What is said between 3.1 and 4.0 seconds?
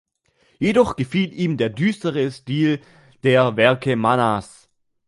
der Werke